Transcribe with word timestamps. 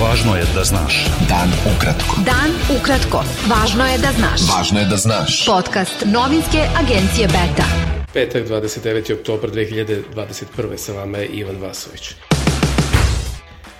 Važno 0.00 0.32
je 0.36 0.44
da 0.54 0.62
znaš. 0.64 0.94
Dan 1.28 1.50
ukratko. 1.68 2.22
Dan 2.24 2.54
ukratko. 2.72 3.18
Važno 3.50 3.84
je 3.84 3.98
da 4.00 4.12
znaš. 4.16 4.46
Važno 4.48 4.80
je 4.80 4.86
da 4.88 4.96
znaš. 4.96 5.34
Podcast 5.44 6.06
novinske 6.08 6.62
agencije 6.80 7.26
Beta. 7.28 7.66
Petak 8.14 8.48
29. 8.48 9.12
oktober 9.18 9.50
2021. 9.50 10.76
Sa 10.76 10.92
vama 10.92 11.18
je 11.18 11.26
Ivan 11.42 11.60
Vasović. 11.60 12.14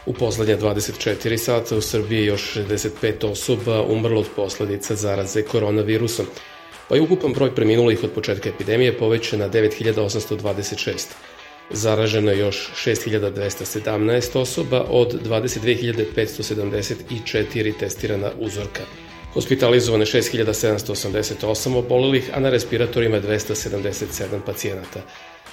U 0.07 0.13
poslednje 0.13 0.59
24 0.59 1.37
sata 1.37 1.77
u 1.77 1.81
Srbiji 1.81 2.27
još 2.27 2.55
65 2.55 3.31
osoba 3.31 3.81
umrlo 3.83 4.21
od 4.21 4.29
posledica 4.37 4.95
zaraze 4.97 5.43
koronavirusom, 5.43 6.27
pa 6.89 6.95
je 6.95 7.01
ukupan 7.01 7.33
broj 7.33 7.55
preminulih 7.55 8.05
od 8.05 8.13
početka 8.13 8.49
epidemije 8.49 8.99
povećan 8.99 9.39
na 9.39 9.49
9826. 9.49 11.17
Zaraženo 11.73 12.31
je 12.31 12.39
još 12.39 12.71
6217 12.85 14.39
osoba 14.39 14.85
od 14.89 15.29
22.574 15.29 17.79
testirana 17.79 18.31
uzorka. 18.39 18.83
Hospitalizovane 19.33 20.05
6788 20.05 21.77
obolelih, 21.77 22.31
a 22.35 22.41
na 22.41 22.51
respiratorima 22.51 23.21
277 23.21 24.41
pacijenata. 24.47 25.01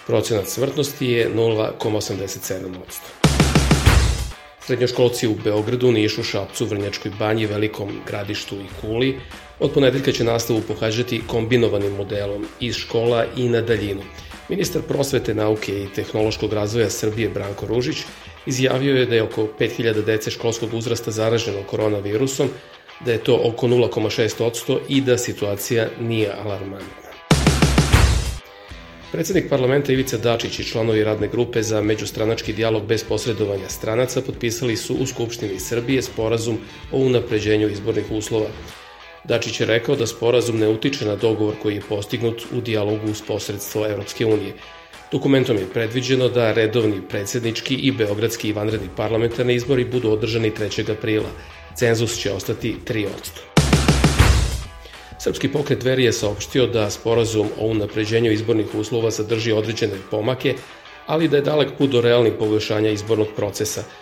Procenat 0.08 0.48
smrtnosti 0.48 1.08
je 1.08 1.32
0,87%. 1.36 2.64
Srednjoškolci 4.66 5.28
u 5.28 5.36
Beogradu, 5.44 5.92
Nišu, 5.92 6.24
Šapcu, 6.24 6.66
Vrnjačkoj 6.66 7.12
banji, 7.20 7.46
Velikom 7.46 8.00
gradištu 8.08 8.56
i 8.56 8.82
Kuli 8.82 9.20
od 9.60 9.72
ponedeljka 9.72 10.12
će 10.12 10.24
nastavu 10.24 10.62
pohađati 10.68 11.22
kombinovanim 11.28 11.96
modelom 11.96 12.46
iz 12.60 12.76
škola 12.76 13.26
i 13.36 13.50
na 13.50 13.62
daljinu– 13.62 14.02
Ministar 14.50 14.82
prosvete, 14.82 15.34
nauke 15.34 15.84
i 15.84 15.88
tehnološkog 15.96 16.54
razvoja 16.54 16.90
Srbije 16.90 17.30
Branko 17.30 17.66
Ružić 17.66 17.98
izjavio 18.46 18.96
je 18.96 19.06
da 19.06 19.16
je 19.16 19.24
oko 19.24 19.48
5000 19.60 20.06
dece 20.06 20.32
školskog 20.32 20.74
uzrasta 20.74 21.12
zaraženo 21.12 21.64
koronavirusom, 21.64 22.50
da 23.06 23.12
je 23.12 23.18
to 23.18 23.42
oko 23.44 23.68
0,6% 23.68 24.80
i 24.90 25.02
da 25.02 25.18
situacija 25.18 25.88
nije 26.00 26.32
alarmantna. 26.44 27.08
Predsednik 29.12 29.50
parlamenta 29.50 29.94
Ivica 29.94 30.18
Dačić 30.18 30.60
i 30.60 30.64
članovi 30.64 31.04
radne 31.04 31.28
grupe 31.28 31.64
za 31.64 31.82
međustranački 31.82 32.54
dijalog 32.54 32.86
bez 32.86 33.04
posredovanja 33.04 33.70
stranaca 33.70 34.22
potpisali 34.22 34.76
su 34.76 34.96
u 34.96 35.06
Skupštini 35.06 35.60
Srbije 35.60 36.02
sporazum 36.02 36.58
o 36.92 36.98
unapređenju 36.98 37.70
izbornih 37.70 38.12
uslova 38.12 38.48
Dačić 39.28 39.60
je 39.60 39.66
rekao 39.66 39.96
da 39.96 40.08
sporazum 40.08 40.60
ne 40.60 40.68
utiče 40.68 41.06
na 41.06 41.16
dogovor 41.16 41.56
koji 41.62 41.76
je 41.76 41.82
postignut 41.90 42.42
u 42.54 42.62
dijalogu 42.62 43.12
uz 43.12 43.22
posredstvo 43.28 43.88
Evropske 43.88 44.26
unije. 44.26 44.54
Dokumentom 45.12 45.58
je 45.58 45.70
predviđeno 45.74 46.30
da 46.30 46.52
redovni 46.54 47.02
predsednički 47.10 47.76
i 47.76 47.92
beogradski 47.92 48.50
i 48.50 48.54
vanredni 48.54 48.88
parlamentarni 48.96 49.54
izbori 49.54 49.86
budu 49.86 50.12
održani 50.12 50.52
3. 50.52 50.92
aprila. 50.92 51.30
Cenzus 51.76 52.18
će 52.20 52.32
ostati 52.32 52.76
3%. 52.88 53.08
Srpski 55.20 55.52
pokret 55.52 55.80
Dveri 55.80 56.04
je 56.04 56.14
saopštio 56.14 56.68
da 56.68 56.90
sporazum 56.90 57.50
o 57.60 57.68
unapređenju 57.68 58.32
izbornih 58.32 58.76
uslova 58.76 59.12
sadrži 59.12 59.52
određene 59.52 59.94
pomake, 60.12 60.56
ali 61.06 61.28
da 61.28 61.38
je 61.38 61.44
dalek 61.44 61.70
put 61.78 61.90
do 61.90 62.02
realnih 62.02 62.34
poboljšanja 62.40 62.90
izbornog 62.90 63.28
procesa– 63.36 63.84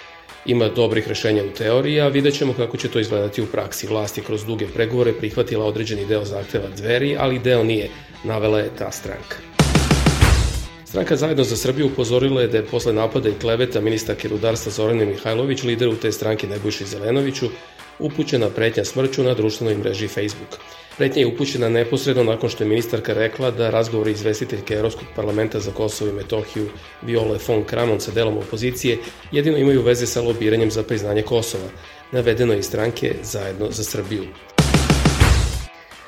Ima 0.45 0.69
dobrih 0.69 1.07
rešenja 1.07 1.43
u 1.43 1.49
teoriji, 1.57 2.01
a 2.01 2.07
vidjet 2.07 2.37
ćemo 2.37 2.53
kako 2.53 2.77
će 2.77 2.87
to 2.87 2.99
izgledati 2.99 3.41
u 3.41 3.45
praksi. 3.45 3.87
Vlast 3.87 4.17
je 4.17 4.23
kroz 4.23 4.45
duge 4.45 4.67
pregovore 4.67 5.13
prihvatila 5.13 5.65
određeni 5.65 6.05
deo 6.05 6.25
zahteva 6.25 6.67
dveri, 6.77 7.15
ali 7.19 7.39
deo 7.39 7.63
nije, 7.63 7.89
navela 8.23 8.59
je 8.59 8.69
ta 8.77 8.91
stranka. 8.91 9.37
Stranka 10.85 11.15
Zajedno 11.15 11.43
za 11.43 11.57
Srbiju 11.57 11.87
upozorila 11.87 12.41
je 12.41 12.47
da 12.47 12.57
je 12.57 12.65
posle 12.65 12.93
napada 12.93 13.29
i 13.29 13.39
kleveta 13.41 13.81
ministarke 13.81 14.27
rudarstva 14.27 14.71
Zorane 14.71 15.05
Mihajlović, 15.05 15.63
lideru 15.63 15.95
te 15.95 16.11
stranke 16.11 16.47
Nebojši 16.47 16.85
Zelenoviću, 16.85 17.49
upućena 17.99 18.49
pretnja 18.49 18.85
smrću 18.85 19.23
na 19.23 19.33
društvenoj 19.33 19.77
mreži 19.77 20.07
Facebook. 20.07 20.59
Pretnja 20.97 21.21
je 21.21 21.27
upućena 21.27 21.69
neposredno 21.69 22.23
nakon 22.23 22.49
što 22.49 22.63
je 22.63 22.69
ministarka 22.69 23.13
rekla 23.13 23.51
da 23.51 23.69
razgovori 23.69 24.11
izvestiteljke 24.11 24.73
Evropskog 24.73 25.07
parlamenta 25.15 25.59
za 25.59 25.71
Kosovo 25.71 26.11
i 26.11 26.13
Metohiju 26.13 26.69
Viole 27.01 27.39
von 27.47 27.63
Kramon 27.63 27.99
sa 27.99 28.11
delom 28.11 28.37
opozicije 28.37 28.97
jedino 29.31 29.57
imaju 29.57 29.81
veze 29.81 30.07
sa 30.07 30.21
lobiranjem 30.21 30.71
za 30.71 30.83
priznanje 30.83 31.21
Kosova, 31.21 31.69
navedeno 32.11 32.53
je 32.53 32.59
iz 32.59 32.65
stranke 32.65 33.15
Zajedno 33.23 33.71
za 33.71 33.83
Srbiju. 33.83 34.23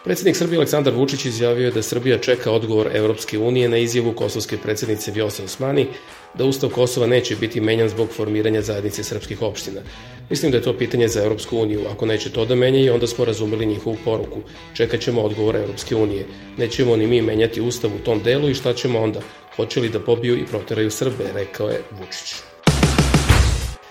Predsednik 0.07 0.35
Srbije 0.35 0.57
Aleksandar 0.57 0.93
Vučić 0.93 1.25
izjavio 1.25 1.65
je 1.65 1.71
da 1.71 1.81
Srbija 1.81 2.17
čeka 2.17 2.51
odgovor 2.51 2.87
Evropske 2.93 3.39
unije 3.39 3.69
na 3.69 3.77
izjavu 3.77 4.13
kosovske 4.13 4.57
predsednice 4.57 5.11
Vjose 5.11 5.43
Osmani 5.43 5.87
da 6.33 6.45
Ustav 6.45 6.69
Kosova 6.69 7.07
neće 7.07 7.35
biti 7.35 7.61
menjan 7.61 7.89
zbog 7.89 8.09
formiranja 8.15 8.61
zajednice 8.61 9.03
srpskih 9.03 9.41
opština. 9.41 9.81
Mislim 10.29 10.51
da 10.51 10.57
je 10.57 10.63
to 10.63 10.77
pitanje 10.77 11.07
za 11.07 11.23
Evropsku 11.23 11.57
uniju. 11.57 11.81
Ako 11.91 12.05
neće 12.05 12.31
to 12.31 12.45
da 12.45 12.55
menjaju, 12.55 12.93
onda 12.93 13.07
smo 13.07 13.25
razumeli 13.25 13.65
njihovu 13.65 13.97
poruku. 14.05 14.39
Čekat 14.73 15.01
ćemo 15.01 15.21
odgovor 15.21 15.55
Evropske 15.55 15.95
unije. 15.95 16.25
Nećemo 16.57 16.95
ni 16.95 17.07
mi 17.07 17.21
menjati 17.21 17.61
Ustav 17.61 17.91
u 17.95 18.03
tom 18.05 18.23
delu 18.23 18.49
i 18.49 18.55
šta 18.55 18.73
ćemo 18.73 18.99
onda? 18.99 19.21
Hoće 19.55 19.79
li 19.79 19.89
da 19.89 19.99
pobiju 19.99 20.37
i 20.37 20.45
proteraju 20.45 20.91
Srbe, 20.91 21.31
rekao 21.33 21.69
je 21.69 21.81
Vučić. 21.91 22.35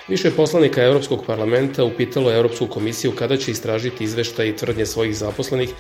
Više 0.09 0.31
poslanika 0.31 0.83
Evropskog 0.83 1.27
parlamenta 1.27 1.85
upitalo 1.85 2.33
Evropsku 2.33 2.67
komisiju 2.67 3.13
kada 3.13 3.37
će 3.37 3.51
istražiti 3.51 4.05
izveštaj 4.05 4.49
i 4.49 4.57
tvrdnje 4.57 4.87
svojih 4.87 5.17
zaposlenih 5.17 5.71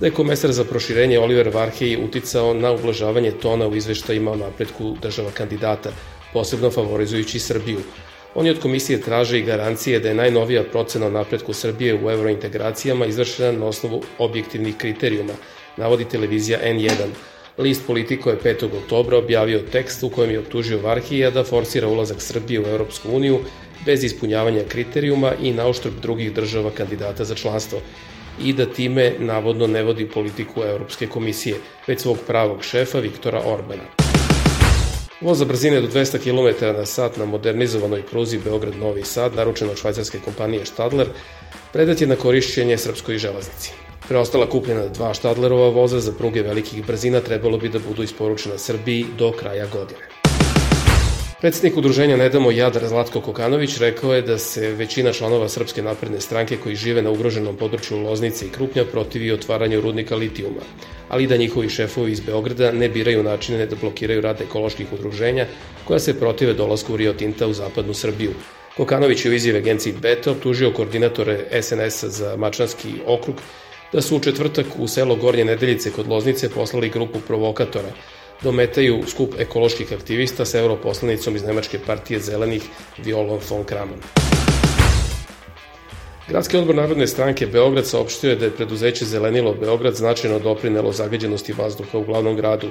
da 0.00 0.06
je 0.06 0.12
komesar 0.12 0.52
za 0.52 0.64
proširenje 0.64 1.18
Oliver 1.18 1.48
Varhej 1.54 1.96
uticao 2.04 2.54
na 2.54 2.72
ublažavanje 2.72 3.30
tona 3.30 3.68
u 3.68 3.76
izveštajima 3.76 4.30
o 4.30 4.36
napretku 4.36 4.96
država 5.02 5.30
kandidata, 5.30 5.92
posebno 6.32 6.70
favorizujući 6.70 7.38
Srbiju. 7.38 7.78
Oni 8.34 8.50
od 8.50 8.58
komisije 8.60 9.00
traže 9.00 9.38
i 9.38 9.42
garancije 9.42 10.00
da 10.00 10.08
je 10.08 10.14
najnovija 10.14 10.64
procena 10.64 11.06
o 11.06 11.10
napretku 11.10 11.52
Srbije 11.52 11.94
u 11.94 12.10
eurointegracijama 12.10 13.06
izvršena 13.06 13.52
na 13.52 13.66
osnovu 13.66 14.02
objektivnih 14.18 14.76
kriterijuma, 14.76 15.32
navodi 15.76 16.04
televizija 16.04 16.58
N1. 16.64 17.08
List 17.58 17.86
Politiko 17.86 18.30
je 18.30 18.38
5. 18.44 18.64
oktobra 18.82 19.18
objavio 19.18 19.62
tekst 19.72 20.02
u 20.02 20.08
kojem 20.10 20.30
je 20.30 20.38
optužio 20.38 20.78
Varhija 20.78 21.30
da 21.30 21.44
forsira 21.44 21.88
ulazak 21.88 22.22
Srbije 22.22 22.60
u 22.60 22.66
Europsku 22.66 23.08
uniju 23.12 23.40
bez 23.86 24.04
ispunjavanja 24.04 24.62
kriterijuma 24.68 25.32
i 25.42 25.52
na 25.52 25.68
uštrb 25.68 26.00
drugih 26.02 26.32
država 26.34 26.70
kandidata 26.70 27.24
za 27.24 27.34
članstvo 27.34 27.80
i 28.44 28.52
da 28.52 28.66
time 28.66 29.12
navodno 29.18 29.66
ne 29.66 29.82
vodi 29.82 30.06
politiku 30.06 30.62
Europske 30.62 31.06
komisije, 31.06 31.56
već 31.86 32.00
svog 32.00 32.18
pravog 32.26 32.64
šefa 32.64 32.98
Viktora 32.98 33.42
Orbana. 33.44 33.82
Voz 35.20 35.38
za 35.38 35.44
brzine 35.44 35.80
do 35.80 35.88
200 35.88 36.18
km 36.18 36.78
na 36.78 36.86
sat 36.86 37.16
na 37.16 37.24
modernizovanoj 37.24 38.02
pruzi 38.02 38.38
Beograd-Novi 38.38 39.04
Sad, 39.04 39.34
naručeno 39.34 39.70
od 39.70 39.78
švajcarske 39.78 40.18
kompanije 40.18 40.66
Stadler, 40.66 41.08
predat 41.72 42.00
je 42.00 42.06
na 42.06 42.16
korišćenje 42.16 42.78
srpskoj 42.78 43.18
železnici. 43.18 43.72
Preostala 44.08 44.48
kupljena 44.48 44.88
dva 44.88 45.14
Stadlerova 45.14 45.68
voza 45.68 46.00
za 46.00 46.12
pruge 46.12 46.42
velikih 46.42 46.86
brzina 46.86 47.20
trebalo 47.20 47.58
bi 47.58 47.68
da 47.68 47.78
budu 47.78 48.02
isporučena 48.02 48.58
Srbiji 48.58 49.06
do 49.18 49.32
kraja 49.32 49.66
godine. 49.66 50.17
Predsednik 51.40 51.76
udruženja 51.76 52.16
Ne 52.16 52.28
damo 52.28 52.50
Jadar 52.50 52.86
Zlatko 52.88 53.20
Kokanović 53.20 53.76
rekao 53.78 54.14
je 54.14 54.22
da 54.22 54.38
se 54.38 54.72
većina 54.74 55.12
članova 55.12 55.48
Srpske 55.48 55.82
napredne 55.82 56.20
stranke 56.20 56.56
koji 56.56 56.76
žive 56.76 57.02
na 57.02 57.10
ugroženom 57.10 57.56
području 57.56 57.98
Loznice 57.98 58.46
i 58.46 58.48
Krupnja 58.50 58.84
protivi 58.84 59.32
otvaranju 59.32 59.80
rudnika 59.80 60.16
litijuma, 60.16 60.60
ali 61.08 61.26
da 61.26 61.36
njihovi 61.36 61.68
šefovi 61.68 62.12
iz 62.12 62.20
Beograda 62.20 62.72
ne 62.72 62.88
biraju 62.88 63.22
načine 63.22 63.66
da 63.66 63.76
blokiraju 63.76 64.20
rad 64.20 64.40
ekoloških 64.40 64.92
udruženja 64.92 65.46
koja 65.84 65.98
se 65.98 66.18
protive 66.18 66.54
dolasku 66.54 66.96
Rio 66.96 67.12
Tinta 67.12 67.46
u 67.46 67.52
zapadnu 67.52 67.94
Srbiju. 67.94 68.34
Kokanović 68.76 69.24
je 69.24 69.30
u 69.30 69.34
izjave 69.34 69.58
agenciji 69.58 69.94
Beta 70.02 70.30
optužio 70.30 70.72
koordinatore 70.72 71.62
SNS-a 71.62 72.08
za 72.08 72.36
Mačanski 72.36 72.88
okrug 73.06 73.36
da 73.92 74.02
su 74.02 74.16
u 74.16 74.20
četvrtak 74.20 74.66
u 74.78 74.88
selo 74.88 75.16
Gornje 75.16 75.44
Nedeljice 75.44 75.90
kod 75.90 76.08
Loznice 76.08 76.50
poslali 76.50 76.88
grupu 76.90 77.20
provokatora 77.20 77.88
dometaju 78.42 79.02
skup 79.06 79.34
ekoloških 79.38 79.92
aktivista 79.92 80.44
sa 80.44 80.58
europoslanicom 80.58 81.36
iz 81.36 81.44
Nemačke 81.44 81.78
partije 81.86 82.20
zelenih 82.20 82.62
Violon 82.98 83.40
von 83.50 83.64
Kramon. 83.64 84.00
Gradski 86.28 86.56
odbor 86.56 86.74
Narodne 86.74 87.06
stranke 87.06 87.46
Beograd 87.46 87.86
saopštio 87.86 88.30
je 88.30 88.36
da 88.36 88.44
je 88.44 88.50
preduzeće 88.50 89.04
Zelenilo 89.04 89.54
Beograd 89.54 89.94
značajno 89.94 90.38
doprinelo 90.38 90.92
zagađenosti 90.92 91.52
vazduha 91.52 91.98
u 91.98 92.04
glavnom 92.04 92.36
gradu, 92.36 92.68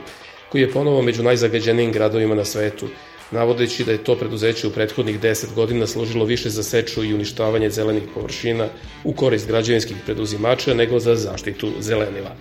koji 0.51 0.61
je 0.61 0.71
ponovo 0.71 1.01
među 1.01 1.23
najzagađenijim 1.23 1.91
gradovima 1.91 2.35
na 2.35 2.45
svetu, 2.45 2.87
navodeći 3.31 3.83
da 3.83 3.91
je 3.91 4.03
to 4.03 4.15
preduzeće 4.15 4.67
u 4.67 4.71
prethodnih 4.71 5.19
10 5.19 5.53
godina 5.55 5.87
služilo 5.87 6.25
više 6.25 6.49
za 6.49 6.63
seču 6.63 7.03
i 7.03 7.13
uništavanje 7.13 7.69
zelenih 7.69 8.03
površina 8.13 8.67
u 9.03 9.13
korist 9.13 9.47
građevinskih 9.47 9.97
preduzimača 10.05 10.73
nego 10.73 10.99
za 10.99 11.15
zaštitu 11.15 11.71
zelenila. 11.79 12.35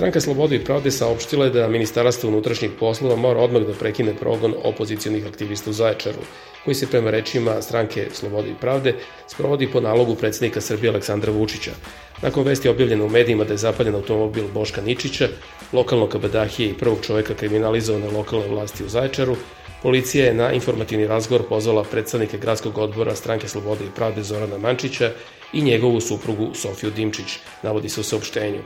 Stranka 0.00 0.20
Slobode 0.20 0.56
i 0.56 0.64
pravde 0.64 0.90
saopštila 0.90 1.44
je 1.44 1.50
da 1.50 1.68
Ministarstvo 1.68 2.28
unutrašnjih 2.28 2.70
poslova 2.78 3.16
mora 3.16 3.40
odmah 3.40 3.62
da 3.62 3.72
prekine 3.72 4.14
progon 4.16 4.54
opozicijonih 4.64 5.26
aktivista 5.26 5.70
u 5.70 5.72
Zaječaru, 5.72 6.22
koji 6.64 6.74
se 6.74 6.86
prema 6.86 7.10
rečima 7.10 7.62
stranke 7.62 8.06
Slobode 8.12 8.48
i 8.48 8.54
pravde 8.60 8.94
sprovodi 9.26 9.68
po 9.72 9.80
nalogu 9.80 10.14
predsednika 10.14 10.60
Srbije 10.60 10.90
Aleksandra 10.90 11.32
Vučića. 11.32 11.70
Nakon 12.22 12.44
vesti 12.44 12.68
objavljena 12.68 13.04
u 13.04 13.08
medijima 13.08 13.44
da 13.44 13.52
je 13.52 13.56
zapaljen 13.56 13.94
automobil 13.94 14.48
Boška 14.54 14.80
Ničića, 14.80 15.28
lokalnog 15.72 16.08
kabadahije 16.08 16.70
i 16.70 16.78
prvog 16.78 16.98
čoveka 17.02 17.34
kriminalizovane 17.34 18.10
lokalne 18.10 18.48
vlasti 18.48 18.84
u 18.84 18.88
Zaječaru, 18.88 19.36
Policija 19.82 20.26
je 20.26 20.34
na 20.34 20.52
informativni 20.52 21.06
razgovor 21.06 21.44
pozvala 21.48 21.84
predstavnike 21.84 22.38
gradskog 22.38 22.78
odbora 22.78 23.14
Stranke 23.14 23.48
Slobode 23.48 23.84
i 23.84 23.94
Pravde 23.96 24.22
Zorana 24.22 24.58
Mančića 24.58 25.12
i 25.52 25.62
njegovu 25.62 26.00
suprugu 26.00 26.54
Sofiju 26.54 26.90
Dimčić, 26.90 27.38
navodi 27.62 27.88
se 27.88 28.00
u 28.00 28.04
saopštenju. 28.04 28.60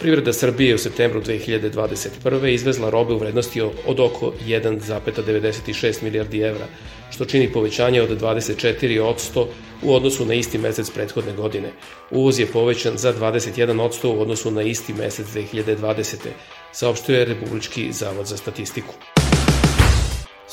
Privreda 0.00 0.32
Srbije 0.32 0.74
u 0.74 0.78
septembru 0.78 1.22
2021. 1.22 2.46
izvezla 2.46 2.90
robe 2.90 3.14
u 3.14 3.18
vrednosti 3.18 3.60
od 3.60 4.00
oko 4.00 4.32
1,96 4.46 6.02
milijardi 6.02 6.40
evra, 6.40 6.66
što 7.10 7.24
čini 7.24 7.52
povećanje 7.52 8.02
od 8.02 8.20
24% 8.20 9.46
u 9.82 9.94
odnosu 9.94 10.26
na 10.26 10.34
isti 10.34 10.58
mesec 10.58 10.90
prethodne 10.90 11.32
godine. 11.32 11.72
Uvoz 12.10 12.38
je 12.38 12.46
povećan 12.46 12.96
za 12.96 13.14
21% 13.14 14.06
u 14.06 14.20
odnosu 14.20 14.50
na 14.50 14.62
isti 14.62 14.92
mesec 14.92 15.26
2020. 15.26 16.16
saopštuje 16.72 17.24
Republički 17.24 17.92
zavod 17.92 18.26
za 18.26 18.36
statistiku. 18.36 18.94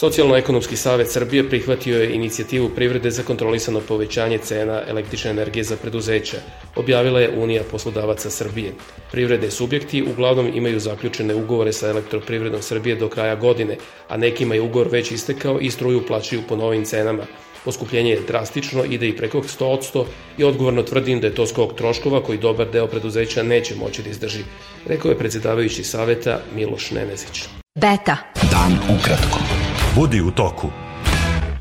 Socijalno-ekonomski 0.03 0.75
savet 0.75 1.11
Srbije 1.11 1.49
prihvatio 1.49 1.99
je 2.01 2.15
inicijativu 2.15 2.69
privrede 2.69 3.11
za 3.11 3.23
kontrolisano 3.23 3.79
povećanje 3.87 4.37
cena 4.37 4.81
električne 4.87 5.31
energije 5.31 5.63
za 5.63 5.77
preduzeća, 5.77 6.37
objavila 6.75 7.19
je 7.19 7.29
Unija 7.37 7.63
poslodavaca 7.71 8.29
Srbije. 8.29 8.73
Privrede 9.11 9.51
subjekti 9.51 10.03
uglavnom 10.03 10.51
imaju 10.55 10.79
zaključene 10.79 11.35
ugovore 11.35 11.73
sa 11.73 11.87
elektroprivredom 11.89 12.61
Srbije 12.61 12.95
do 12.95 13.09
kraja 13.09 13.35
godine, 13.35 13.77
a 14.09 14.17
nekima 14.17 14.55
je 14.55 14.61
ugovor 14.61 14.87
već 14.91 15.11
istekao 15.11 15.59
i 15.59 15.71
struju 15.71 16.05
plaćaju 16.07 16.41
po 16.49 16.55
novim 16.55 16.85
cenama. 16.85 17.23
Poskupljenje 17.65 18.11
je 18.11 18.21
drastično, 18.27 18.83
ide 18.83 19.07
i 19.07 19.17
preko 19.17 19.41
100% 19.41 20.05
i 20.37 20.43
odgovorno 20.43 20.83
tvrdim 20.83 21.19
da 21.19 21.27
je 21.27 21.35
to 21.35 21.47
skok 21.47 21.75
troškova 21.75 22.23
koji 22.23 22.37
dobar 22.37 22.71
deo 22.71 22.87
preduzeća 22.87 23.43
neće 23.43 23.75
moći 23.75 24.03
da 24.03 24.09
izdrži, 24.09 24.43
rekao 24.85 25.09
je 25.09 25.17
predsjedavajući 25.17 25.83
saveta 25.83 26.41
Miloš 26.55 26.91
Nenezić. 26.91 27.43
Beta. 27.75 28.17
Dan 28.51 28.79
ukratko. 28.97 29.62
Budi 29.95 30.21
u 30.21 30.31
toku. 30.31 30.67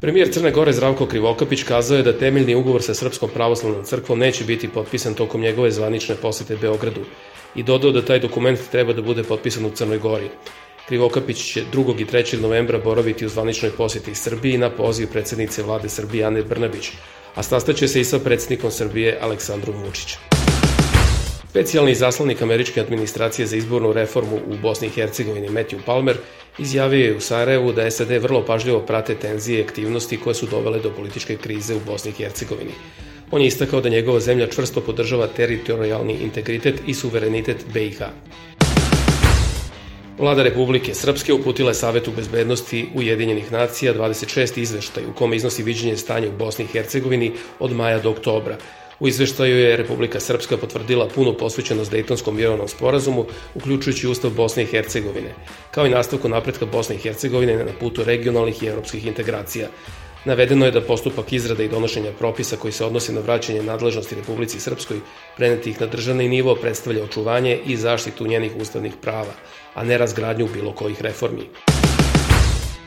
Premijer 0.01 0.33
Crne 0.33 0.51
Gore 0.51 0.73
Zdravko 0.73 1.07
Krivokapić 1.07 1.63
kazao 1.63 1.97
je 1.97 2.03
da 2.03 2.19
temeljni 2.19 2.55
ugovor 2.55 2.83
sa 2.83 2.95
Srpskom 2.95 3.31
pravoslavnom 3.35 3.85
crkvom 3.85 4.19
neće 4.19 4.45
biti 4.45 4.69
potpisan 4.69 5.15
tokom 5.15 5.41
njegove 5.41 5.71
zvanične 5.71 6.15
posete 6.15 6.57
Beogradu 6.57 7.01
i 7.55 7.63
dodao 7.63 7.91
da 7.91 8.05
taj 8.05 8.21
dokument 8.21 8.61
treba 8.71 8.93
da 8.93 9.03
bude 9.03 9.23
potpisan 9.23 9.67
u 9.67 9.71
Crnoj 9.71 9.99
Gori. 9.99 10.31
Krivokapić 10.89 11.53
će 11.53 11.65
2. 11.73 12.01
i 12.01 12.07
3. 12.07 12.41
novembra 12.41 12.79
boraviti 12.79 13.27
u 13.27 13.29
zvaničnoj 13.29 13.71
poseti 13.71 14.15
Srbiji 14.15 14.59
na 14.59 14.71
poziv 14.71 15.13
predsednice 15.13 15.63
vlade 15.63 15.89
Srbije 15.89 16.25
Ane 16.25 16.43
Brnabić, 16.43 16.91
a 17.35 17.43
sastaće 17.43 17.89
se 17.89 18.01
i 18.01 18.05
sa 18.05 18.19
predsednikom 18.19 18.71
Srbije 18.71 19.19
Aleksandrom 19.21 19.77
Vučićem. 19.85 20.32
Specijalni 21.53 21.95
zaslanik 21.95 22.43
američke 22.43 22.81
administracije 22.81 23.47
za 23.47 23.57
izbornu 23.57 23.93
reformu 23.93 24.37
u 24.37 24.57
Bosni 24.63 24.89
i 24.89 24.91
Hercegovini 24.91 25.49
Matthew 25.49 25.83
Palmer 25.87 26.17
izjavio 26.59 27.05
je 27.05 27.17
u 27.17 27.21
Sarajevu 27.21 27.73
da 27.73 27.91
SAD 27.91 28.11
vrlo 28.11 28.45
pažljivo 28.47 28.81
prate 28.81 29.15
tenzije 29.15 29.59
i 29.59 29.63
aktivnosti 29.63 30.17
koje 30.17 30.35
su 30.35 30.47
dovele 30.47 30.81
do 30.81 30.91
političke 30.91 31.37
krize 31.37 31.75
u 31.75 31.81
Bosni 31.87 32.11
i 32.11 32.15
Hercegovini. 32.15 32.71
On 33.31 33.41
je 33.41 33.47
istakao 33.47 33.81
da 33.81 33.89
njegova 33.89 34.21
zemlja 34.21 34.47
čvrsto 34.47 34.81
podržava 34.81 35.27
teritorijalni 35.27 36.17
integritet 36.23 36.81
i 36.87 36.95
suverenitet 36.95 37.57
BiH. 37.75 38.01
Vlada 40.19 40.43
Republike 40.43 40.95
Srpske 40.95 41.33
uputila 41.33 41.71
je 41.71 41.75
Savetu 41.75 42.13
bezbednosti 42.17 42.87
Ujedinjenih 42.95 43.53
nacija 43.53 43.95
26. 43.95 44.59
izveštaj 44.59 45.05
u 45.05 45.13
kome 45.13 45.37
iznosi 45.37 45.63
viđenje 45.63 45.97
stanja 45.97 46.29
u 46.29 46.39
Bosni 46.39 46.65
i 46.65 46.69
Hercegovini 46.69 47.33
od 47.59 47.73
maja 47.73 47.99
do 47.99 48.11
oktobra, 48.11 48.57
U 49.01 49.09
izveštaju 49.09 49.59
je 49.59 49.77
Republika 49.77 50.21
Srpska 50.21 50.57
potvrdila 50.57 51.09
punu 51.09 51.35
posvećenost 51.35 51.91
Dejtonskom 51.91 52.37
mirovnom 52.37 52.69
sporazumu, 52.69 53.27
uključujući 53.55 54.09
Ustav 54.09 54.31
Bosne 54.31 54.63
i 54.63 54.67
Hercegovine, 54.67 55.35
kao 55.71 55.87
i 55.87 55.91
nastavku 55.91 56.29
napretka 56.29 56.67
Bosne 56.67 56.97
i 56.97 56.99
Hercegovine 56.99 57.57
na 57.57 57.73
putu 57.81 58.05
regionalnih 58.05 58.63
i 58.63 58.67
evropskih 58.67 59.07
integracija. 59.07 59.69
Navedeno 60.25 60.67
je 60.67 60.71
da 60.71 60.81
postupak 60.81 61.33
izrade 61.33 61.65
i 61.65 61.69
donošenja 61.69 62.13
propisa 62.19 62.57
koji 62.57 62.73
se 62.73 62.85
odnose 62.85 63.13
na 63.13 63.21
vraćanje 63.21 63.63
nadležnosti 63.63 64.15
Republici 64.15 64.61
Srpskoj 64.61 65.01
prenetih 65.37 65.81
na 65.81 65.87
državni 65.87 66.29
nivo 66.29 66.55
predstavlja 66.55 67.05
očuvanje 67.05 67.59
i 67.67 67.77
zaštitu 67.77 68.27
njenih 68.27 68.53
ustavnih 68.61 68.93
prava, 69.01 69.35
a 69.75 69.85
ne 69.85 69.99
razgradnju 69.99 70.49
bilo 70.55 70.73
kojih 70.73 71.03
reformi. 71.03 71.49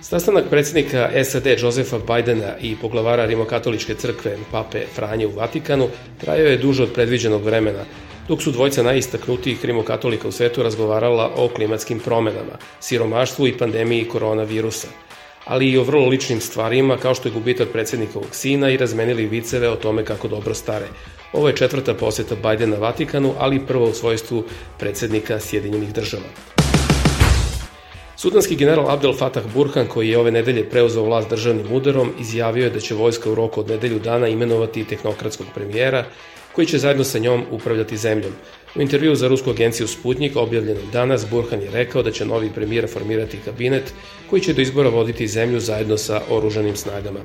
Sastanak 0.06 0.50
predsednika 0.50 1.10
SAD 1.24 1.48
Josefa 1.58 1.98
Bajdena 2.00 2.58
i 2.62 2.76
poglavara 2.82 3.26
Rimokatoličke 3.26 3.96
crkve 3.96 4.38
Pape 4.52 4.84
Franje 4.96 5.28
u 5.28 5.32
Vatikanu 5.32 5.88
trajao 6.22 6.48
je 6.48 6.58
duže 6.58 6.84
od 6.84 6.94
predviđenog 6.94 7.44
vremena, 7.44 7.84
dok 8.28 8.42
su 8.42 8.52
dvojca 8.52 8.84
najistaknutijih 8.84 9.66
rimokatolika 9.66 10.28
u 10.28 10.32
svetu 10.32 10.64
razgovarala 10.64 11.32
o 11.36 11.48
klimatskim 11.48 12.00
promenama, 12.00 12.58
siromaštvu 12.80 13.48
i 13.48 13.58
pandemiji 13.58 14.06
koronavirusa, 14.06 14.88
ali 15.46 15.70
i 15.70 15.78
o 15.78 15.84
vrlo 15.84 16.08
ličnim 16.08 16.42
stvarima 16.42 16.98
kao 16.98 17.16
što 17.16 17.30
je 17.30 17.34
gubitak 17.34 17.70
predsednikovog 17.70 18.36
sina 18.36 18.70
i 18.70 18.78
razmenili 18.78 19.26
viceve 19.26 19.70
o 19.70 19.76
tome 19.76 20.06
kako 20.06 20.28
dobro 20.28 20.54
stare. 20.54 20.86
Ovo 21.34 21.48
je 21.48 21.56
četvrta 21.56 21.94
poseta 21.94 22.36
Bajdena 22.36 22.78
Vatikanu, 22.78 23.34
ali 23.40 23.66
prvo 23.68 23.86
u 23.86 23.94
svojstvu 23.94 24.44
predsednika 24.80 25.40
Sjedinjenih 25.40 25.94
država. 25.94 26.55
Sudanski 28.18 28.56
general 28.56 28.90
Abdel 28.90 29.14
Fatah 29.14 29.44
Burhan, 29.54 29.88
koji 29.88 30.10
je 30.10 30.18
ove 30.18 30.32
nedelje 30.32 30.70
preuzeo 30.70 31.04
vlast 31.04 31.30
državnim 31.30 31.72
udarom, 31.72 32.14
izjavio 32.20 32.64
je 32.64 32.70
da 32.70 32.80
će 32.80 32.96
vojska 32.96 33.30
u 33.32 33.36
roku 33.36 33.60
od 33.60 33.70
nedelju 33.70 34.00
dana 34.00 34.28
imenovati 34.28 34.84
tehnokratskog 34.84 35.48
premijera, 35.56 36.06
koji 36.56 36.68
će 36.68 36.78
zajedno 36.78 37.04
sa 37.04 37.20
njom 37.20 37.44
upravljati 37.52 37.98
zemljom. 37.98 38.32
U 38.76 38.82
intervju 38.82 39.16
za 39.16 39.28
rusku 39.28 39.50
agenciju 39.50 39.88
Sputnik, 39.88 40.36
objavljenom 40.36 40.84
danas, 40.92 41.26
Burhan 41.30 41.62
je 41.62 41.72
rekao 41.72 42.04
da 42.04 42.12
će 42.12 42.26
novi 42.26 42.50
premijer 42.56 42.88
formirati 42.94 43.40
kabinet 43.46 43.94
koji 44.30 44.42
će 44.42 44.54
do 44.54 44.62
izbora 44.62 44.90
voditi 44.90 45.28
zemlju 45.28 45.60
zajedno 45.60 45.98
sa 45.98 46.22
oružanim 46.30 46.76
snagama. 46.76 47.20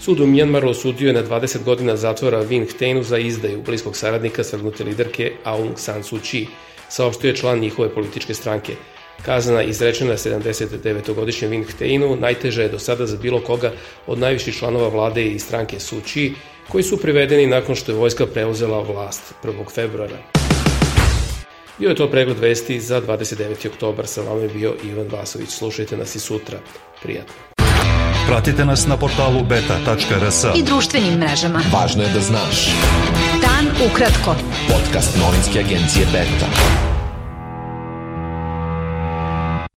Sud 0.00 0.20
u 0.20 0.26
Mjanmaru 0.26 0.68
osudio 0.68 1.08
je 1.08 1.12
na 1.12 1.22
20 1.22 1.64
godina 1.64 1.96
zatvora 1.96 2.44
Win 2.44 2.70
Htenu 2.72 3.02
za 3.02 3.18
izdaju 3.18 3.62
bliskog 3.62 3.96
saradnika 3.96 4.44
svrgnute 4.44 4.84
liderke 4.84 5.32
Aung 5.44 5.78
San 5.78 6.02
Suu 6.02 6.18
Kyi, 6.18 6.46
saopštio 6.88 7.28
je 7.28 7.36
član 7.36 7.58
njihove 7.58 7.94
političke 7.94 8.34
stranke. 8.34 8.72
Kazna 9.24 9.62
izrečena 9.62 10.12
79-godišnjem 10.12 11.50
Win 11.50 11.64
Htainu 11.72 12.16
najteža 12.16 12.62
je 12.62 12.68
do 12.68 12.78
sada 12.78 13.06
za 13.06 13.16
bilo 13.16 13.40
koga 13.40 13.72
od 14.06 14.18
najviših 14.18 14.54
članova 14.54 14.88
vlade 14.88 15.26
i 15.26 15.38
stranke 15.38 15.80
Suči, 15.80 16.32
koji 16.68 16.84
su 16.84 16.96
privedeni 16.96 17.46
nakon 17.46 17.74
što 17.74 17.92
je 17.92 17.98
vojska 17.98 18.26
preuzela 18.26 18.80
vlast 18.80 19.34
1. 19.44 19.74
februara. 19.74 20.16
Bio 21.78 21.88
je 21.88 21.94
to 21.94 22.10
pregled 22.10 22.38
vesti 22.38 22.80
za 22.80 23.00
29. 23.00 23.68
oktobar. 23.68 24.06
Sa 24.06 24.22
vama 24.22 24.42
je 24.42 24.48
bio 24.48 24.74
Ivan 24.84 25.08
Vasović. 25.12 25.50
Slušajte 25.50 25.96
nas 25.96 26.14
i 26.14 26.20
sutra. 26.20 26.58
Prijatno. 27.02 27.34
Pratite 28.26 28.64
nas 28.64 28.86
na 28.86 28.96
portalu 28.96 29.44
beta.rs 29.44 30.44
i 30.56 30.62
društvenim 30.62 31.18
mrežama. 31.18 31.62
Važno 31.72 32.02
je 32.02 32.08
da 32.08 32.20
znaš. 32.20 32.66
Dan 33.40 33.90
ukratko. 33.90 34.36
Podcast 34.68 35.18
novinske 35.18 35.58
agencije 35.58 36.06
Beta. 36.12 36.89